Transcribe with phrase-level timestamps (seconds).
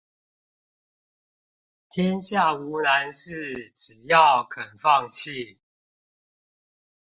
[1.91, 5.59] 天下無難事，只要肯放棄